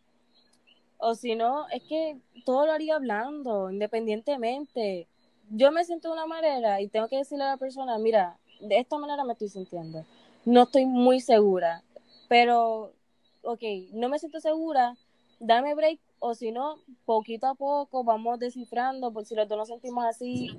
[0.97, 5.07] O si no, es que todo lo haría hablando, independientemente.
[5.51, 8.79] Yo me siento de una manera y tengo que decirle a la persona, mira, de
[8.79, 10.05] esta manera me estoy sintiendo
[10.49, 11.83] no estoy muy segura,
[12.27, 12.95] pero,
[13.43, 14.97] ok, no me siento segura,
[15.41, 19.69] dame break, o si no, poquito a poco vamos descifrando, por si los dos nos
[19.69, 20.59] sentimos así,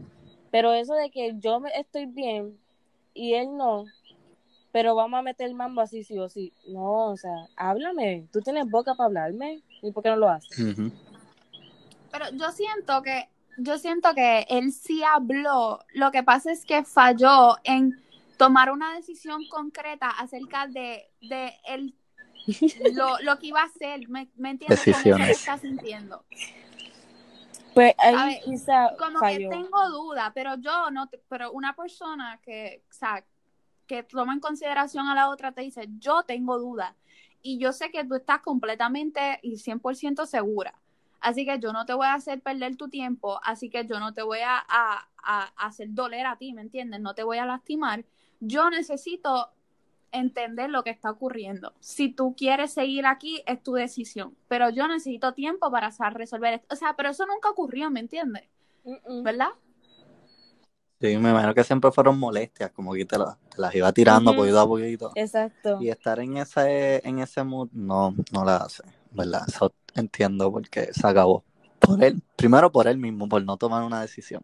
[0.51, 2.55] pero eso de que yo estoy bien
[3.15, 3.85] y él no,
[4.71, 8.41] pero vamos a meter el mambo así, sí o sí, no, o sea, háblame, tú
[8.41, 10.51] tienes boca para hablarme, ¿y por qué no lo haces?
[12.11, 16.83] Pero yo siento que, yo siento que él sí habló, lo que pasa es que
[16.83, 17.99] falló en
[18.39, 21.93] tomar una decisión concreta acerca de, de el,
[22.95, 24.85] lo, lo, que iba a hacer, ¿me, me entiendes?
[24.85, 25.27] Decisiones.
[25.27, 26.23] ¿Cómo está sintiendo?
[27.73, 32.93] Pues ahí quizá como que tengo duda, pero yo no, pero una persona que, o
[32.93, 33.25] sea,
[33.85, 36.95] que toma en consideración a la otra te dice, yo tengo duda
[37.41, 40.73] y yo sé que tú estás completamente y 100% segura.
[41.19, 44.13] Así que yo no te voy a hacer perder tu tiempo, así que yo no
[44.13, 47.01] te voy a, a, a hacer doler a ti, ¿me entiendes?
[47.01, 48.05] No te voy a lastimar
[48.39, 49.49] yo necesito
[50.11, 51.73] entender lo que está ocurriendo.
[51.79, 56.67] Si tú quieres seguir aquí, es tu decisión, pero yo necesito tiempo para resolver esto.
[56.71, 58.43] O sea, pero eso nunca ocurrió, ¿me entiendes?
[59.23, 59.49] ¿Verdad?
[61.01, 63.17] Sí, me imagino que siempre fueron molestias, como que te,
[63.57, 65.11] las iba tirando poquito a poquito.
[65.15, 65.77] Exacto.
[65.79, 69.43] Y estar en ese, en ese mood no, no la hace, ¿verdad?
[69.47, 71.45] Eso entiendo porque se acabó.
[71.79, 74.43] Por él, primero por él mismo, por no tomar una decisión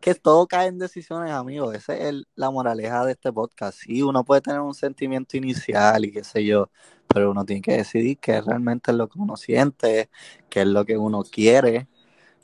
[0.00, 1.74] que todo cae en decisiones, amigos.
[1.74, 3.78] Esa es la moraleja de este podcast.
[3.78, 6.70] Sí, uno puede tener un sentimiento inicial y qué sé yo,
[7.06, 10.10] pero uno tiene que decidir qué realmente es lo que uno siente,
[10.48, 11.88] qué es lo que uno quiere,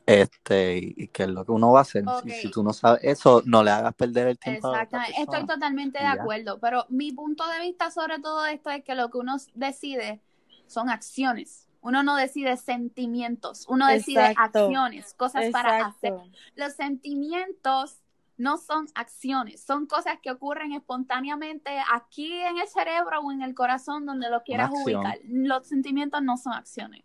[0.06, 2.04] este, y, qué es lo que uno va a hacer.
[2.24, 4.72] Y si tú no sabes eso, no le hagas perder el tiempo.
[4.72, 8.94] Exactamente, estoy totalmente de acuerdo, pero mi punto de vista sobre todo esto es que
[8.94, 10.20] lo que uno decide
[10.66, 11.69] son acciones.
[11.82, 16.14] Uno no decide sentimientos, uno decide acciones, cosas para hacer.
[16.54, 18.02] Los sentimientos
[18.36, 23.54] no son acciones, son cosas que ocurren espontáneamente aquí en el cerebro o en el
[23.54, 25.18] corazón donde lo quieras ubicar.
[25.24, 27.04] Los sentimientos no son acciones.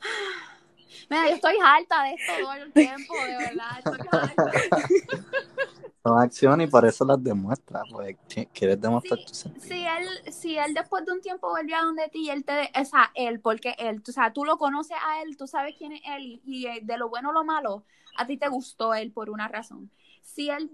[1.10, 4.52] Mira, yo estoy harta de esto todo el tiempo, de verdad, estoy harta.
[6.06, 8.16] Son acciones y por eso las demuestra, pues
[8.52, 12.30] quieres demostrar tu Si él, si él después de un tiempo vuelve a donde ti,
[12.30, 15.48] él te, o sea, él, porque él, o sea, tú lo conoces a él, tú
[15.48, 17.82] sabes quién es él y, eh, de lo bueno o lo malo,
[18.16, 19.90] a ti te gustó él por una razón.
[20.22, 20.70] Si él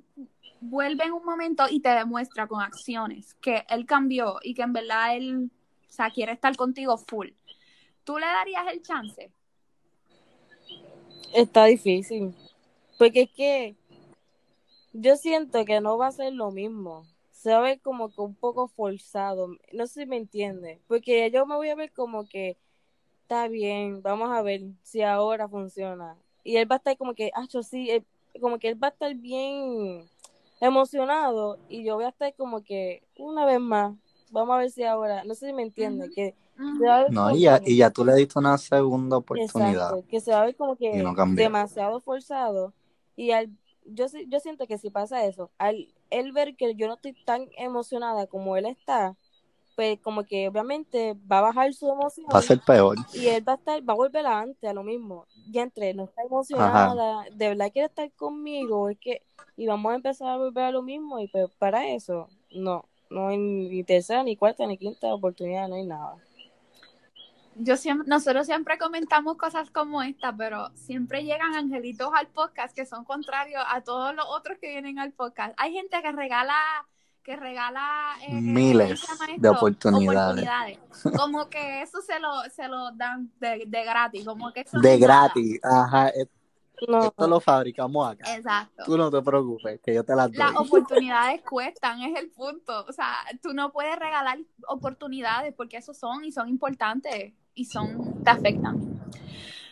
[0.60, 4.74] vuelve en un momento y te demuestra con acciones que él cambió y que en
[4.74, 5.50] verdad él,
[5.88, 7.28] o sea, quiere estar contigo full,
[8.04, 9.30] ¿tú le darías el chance?
[11.32, 12.34] Está difícil.
[12.98, 13.76] Porque es que
[14.92, 17.06] yo siento que no va a ser lo mismo.
[17.30, 19.56] Se va a ver como que un poco forzado.
[19.72, 20.80] No sé si me entiende.
[20.86, 22.56] Porque yo me voy a ver como que
[23.22, 26.16] está bien, vamos a ver si ahora funciona.
[26.44, 28.04] Y él va a estar como que, ah, yo sí,
[28.40, 30.04] como que él va a estar bien
[30.60, 33.94] emocionado y yo voy a estar como que una vez más,
[34.30, 36.34] vamos a ver si ahora, no sé si me entiende, que
[37.10, 40.04] no, y ya, y ya tú le diste una segunda oportunidad.
[40.04, 41.02] que se va a ver como que
[41.34, 42.72] demasiado forzado
[43.16, 43.50] y al,
[43.86, 47.48] yo, yo siento que si pasa eso, al él ver que yo no estoy tan
[47.56, 49.16] emocionada como él está,
[49.74, 52.26] pues como que obviamente va a bajar su emoción.
[52.32, 52.98] Va a ser peor.
[53.14, 55.26] Y él va a estar, va a volver antes a lo mismo.
[55.50, 59.22] Y entre no está emocionada, de verdad quiere estar conmigo, es que,
[59.56, 63.28] y vamos a empezar a volver a lo mismo, y pues para eso, no, no
[63.28, 66.16] hay ni tercera, ni cuarta, ni quinta oportunidad, no hay nada.
[67.56, 72.86] Yo siempre, nosotros siempre comentamos cosas como esta, pero siempre llegan angelitos al podcast que
[72.86, 75.54] son contrarios a todos los otros que vienen al podcast.
[75.58, 76.56] Hay gente que regala
[77.22, 79.00] que regala eh, miles
[79.38, 80.78] de oportunidades.
[81.16, 85.60] Como que eso se lo, se lo dan de, de gratis, como que De gratis,
[85.62, 86.08] ajá.
[86.08, 88.34] Esto lo fabricamos acá.
[88.34, 88.82] Exacto.
[88.84, 90.38] Tú no te preocupes, que yo te las doy.
[90.38, 92.84] Las oportunidades cuestan, es el punto.
[92.88, 98.22] O sea, tú no puedes regalar oportunidades porque eso son y son importantes y son,
[98.22, 99.00] te afectan.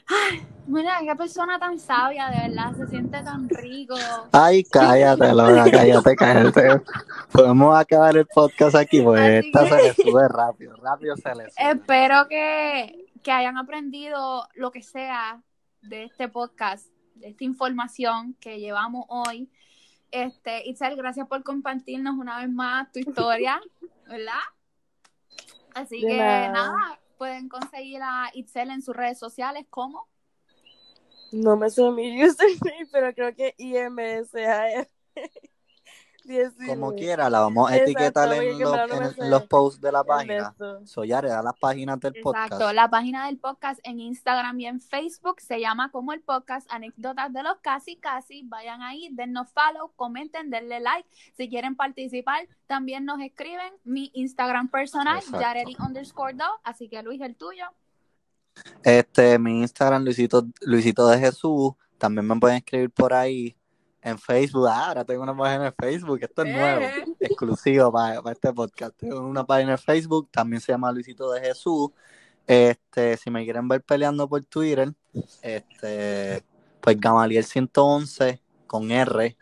[0.06, 3.94] Ay, mira, qué persona tan sabia, de verdad, se siente tan rico.
[4.32, 6.82] Ay, cállate, Lola, cállate, cállate.
[7.30, 11.70] Podemos acabar el podcast aquí, pues esta se le sube rápido, rápido se le sube.
[11.70, 15.42] Espero que, que hayan aprendido lo que sea
[15.82, 19.48] de este podcast, de esta información que llevamos hoy.
[20.10, 23.60] Este, Itzel, gracias por compartirnos una vez más tu historia,
[24.08, 24.40] ¿verdad?
[25.74, 30.08] Así que nada, pueden conseguir a Itzel en sus redes sociales, ¿cómo?
[31.32, 34.88] No me sé mi username, pero creo que IMSAR.
[36.66, 40.54] Como quiera, la vamos a etiquetar en, los, posts de la página.
[40.84, 42.52] Soyare, da las páginas del podcast.
[42.52, 46.70] Exacto, la página del podcast en Instagram y en Facebook se llama como el podcast
[46.70, 48.42] Anécdotas de los Casi Casi.
[48.44, 51.08] Vayan ahí, dennos follow, comenten, denle like.
[51.36, 53.72] Si quieren participar, también nos escriben.
[53.84, 56.44] Mi Instagram personal, Yaredi underscore do.
[56.64, 57.64] Así que Luis, el tuyo.
[58.84, 61.72] Este, mi Instagram, Luisito, Luisito de Jesús.
[61.98, 63.56] También me pueden escribir por ahí
[64.02, 64.68] en Facebook.
[64.68, 67.04] Ah, ahora tengo una página de Facebook, esto es nuevo, eh.
[67.20, 68.96] exclusivo para, este podcast.
[68.96, 71.90] Tengo una página de Facebook, también se llama Luisito de Jesús.
[72.46, 74.92] Este, si me quieren ver peleando por Twitter,
[75.42, 76.42] este,
[76.80, 79.36] pues Gamaliel 111 con R.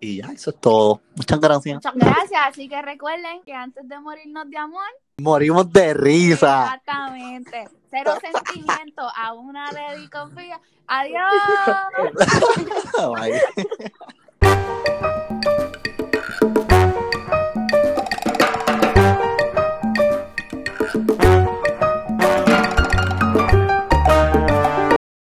[0.00, 1.00] Y ya, eso es todo.
[1.14, 1.76] Muchas gracias.
[1.76, 2.40] Muchas gracias.
[2.44, 4.82] Así que recuerden que antes de morirnos de amor,
[5.18, 6.64] morimos de risa.
[6.64, 7.68] Exactamente.
[7.90, 10.60] Cero sentimiento, a una le confía.
[10.86, 11.32] Adiós.